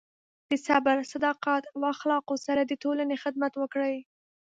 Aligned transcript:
د 0.49 0.51
صبر، 0.67 0.97
صداقت، 1.13 1.63
او 1.73 1.79
اخلاقو 1.93 2.35
سره 2.45 2.61
د 2.65 2.71
ټولنې 2.83 3.15
خدمت 3.23 3.53
وکړئ. 3.57 3.95